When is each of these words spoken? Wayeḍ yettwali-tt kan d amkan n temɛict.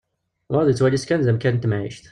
Wayeḍ 0.51 0.69
yettwali-tt 0.69 1.07
kan 1.07 1.21
d 1.25 1.27
amkan 1.31 1.53
n 1.59 1.59
temɛict. 1.61 2.05